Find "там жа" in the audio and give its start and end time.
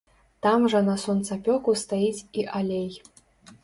0.45-0.81